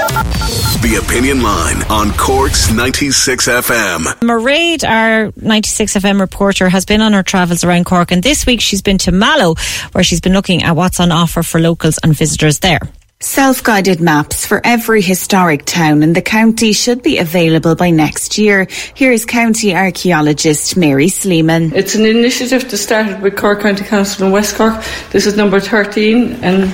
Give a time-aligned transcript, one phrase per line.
[0.00, 4.04] The Opinion Line on Cork's 96 FM.
[4.20, 8.62] Mairead, our 96 FM reporter, has been on her travels around Cork, and this week
[8.62, 9.56] she's been to Mallow,
[9.92, 12.80] where she's been looking at what's on offer for locals and visitors there.
[13.20, 18.66] Self-guided maps for every historic town in the county should be available by next year.
[18.94, 21.74] Here's county archaeologist Mary Sleeman.
[21.74, 24.82] It's an initiative that started with Cork County Council in West Cork.
[25.10, 26.72] This is number 13 and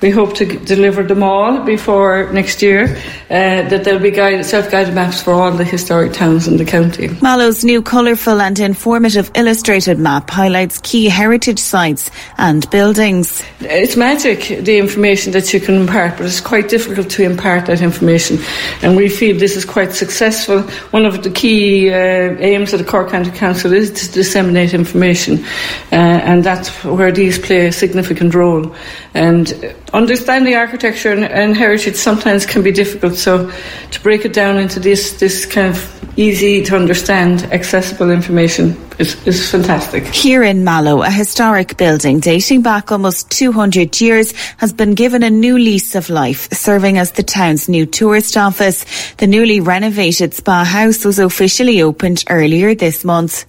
[0.00, 2.96] we hope to g- deliver them all before next year.
[3.30, 7.08] Uh, that there'll be guide, self-guided maps for all the historic towns in the county.
[7.20, 13.42] Mallow's new colourful and informative illustrated map highlights key heritage sites and buildings.
[13.60, 17.82] It's magic, the information that you can impart, but it's quite difficult to impart that
[17.82, 18.38] information.
[18.82, 20.62] And we feel this is quite successful.
[20.92, 25.44] One of the key uh, aims of the Cork County Council is to disseminate information,
[25.92, 28.74] uh, and that's where these play a significant role.
[29.12, 33.50] And understanding architecture and, and heritage sometimes can be difficult, so
[33.90, 39.26] to break it down into this, this kind of easy to understand, accessible information is,
[39.26, 40.04] is fantastic.
[40.06, 45.30] Here in Mallow, a historic building dating back almost 200 years has been given a
[45.30, 48.84] new lease of life, serving as the town's new tourist office.
[49.14, 53.46] The newly renovated spa house was officially opened earlier this month.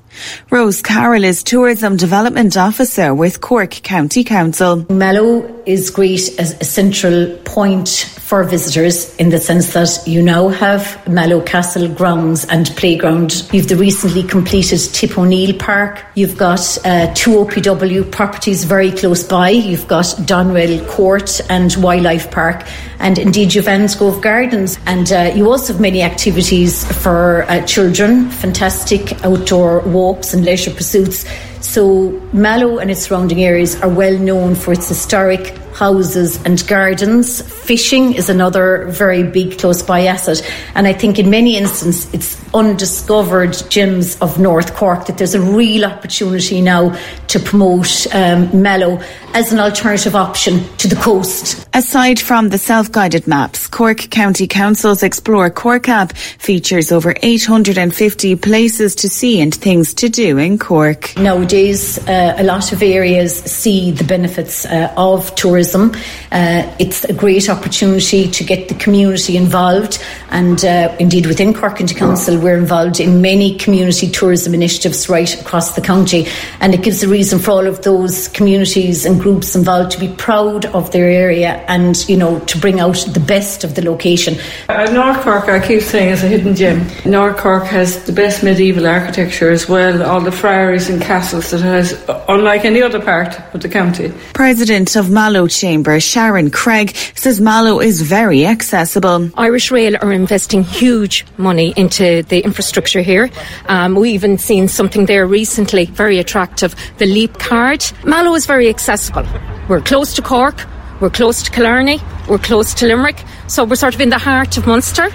[0.50, 4.86] Rose Carroll is Tourism Development Officer with Cork County Council.
[4.90, 10.50] Mallow is great as a central point for visitors in the sense that you now
[10.50, 13.48] have Mallow Castle grounds and playground.
[13.52, 16.06] You've the recently completed Tip O'Neill Park.
[16.16, 19.50] You've got uh, two OPW properties very close by.
[19.50, 22.68] You've got Doneraile Court and Wildlife Park,
[23.00, 24.78] and indeed you've Annes Grove Gardens.
[24.86, 30.72] And uh, you also have many activities for uh, children, fantastic outdoor walks and leisure
[30.72, 31.26] pursuits.
[31.62, 37.42] So Mallow and its surrounding areas are well known for its historic houses and gardens.
[37.42, 40.42] Fishing is another very big close by asset.
[40.76, 45.42] And I think in many instances it's undiscovered gems of North Cork that there's a
[45.42, 49.02] real opportunity now to promote um, Mallow
[49.34, 51.68] as an alternative option to the coast.
[51.74, 58.96] Aside from the self-guided maps, Cork County Council's Explore Cork app features over 850 places
[58.96, 61.16] to see and things to do in Cork.
[61.16, 65.69] Nowadays, uh, a lot of areas see the benefits uh, of tourism.
[65.76, 71.78] Uh, it's a great opportunity to get the community involved, and uh, indeed within Cork
[71.78, 76.28] County Council, we're involved in many community tourism initiatives right across the county,
[76.60, 80.10] and it gives a reason for all of those communities and groups involved to be
[80.18, 84.36] proud of their area and you know to bring out the best of the location.
[84.68, 86.88] Uh, North Cork, I keep saying, is a hidden gem.
[87.06, 91.60] North Cork has the best medieval architecture as well, all the friaries and castles that
[91.60, 94.14] it has, unlike any other part of the county.
[94.34, 99.30] President of Mallow Chamber, Sharon Craig, says Mallow is very accessible.
[99.36, 103.30] Irish Rail are investing huge money into the infrastructure here.
[103.68, 107.84] Um, we even seen something there recently, very attractive, the Leap card.
[108.06, 109.26] Mallow is very accessible.
[109.68, 110.66] We're close to Cork,
[111.02, 112.00] we're close to Killarney,
[112.30, 115.10] we're close to Limerick, so we're sort of in the heart of Munster.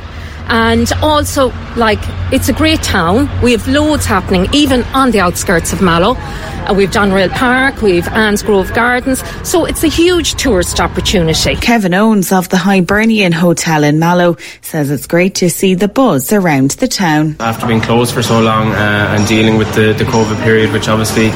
[0.46, 2.00] And also, like,
[2.32, 3.28] it's a great town.
[3.42, 6.16] We have loads happening, even on the outskirts of Mallow.
[6.64, 9.22] Uh, we've Doneraile Park, we've Anne's Grove Gardens.
[9.46, 11.56] So it's a huge tourist opportunity.
[11.56, 16.32] Kevin Owens of the Hibernian Hotel in Mallow says it's great to see the buzz
[16.32, 17.36] around the town.
[17.38, 20.88] After being closed for so long uh, and dealing with the, the COVID period, which
[20.88, 21.26] obviously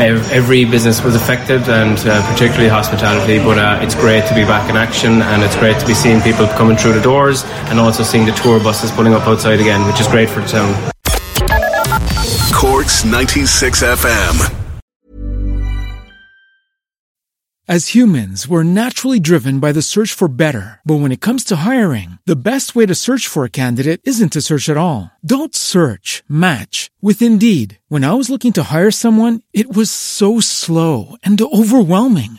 [0.00, 4.44] ev- every business was affected, and uh, particularly hospitality, but uh, it's great to be
[4.44, 7.80] back in action and it's great to be seeing people coming through the doors and
[7.80, 10.92] also seeing the tour buses pulling up outside again, which is great for the town.
[12.52, 14.54] Cork's 96 FM.
[17.68, 20.80] As humans, we're naturally driven by the search for better.
[20.84, 24.32] But when it comes to hiring, the best way to search for a candidate isn't
[24.34, 25.10] to search at all.
[25.24, 27.80] Don't search, match with Indeed.
[27.88, 32.38] When I was looking to hire someone, it was so slow and overwhelming.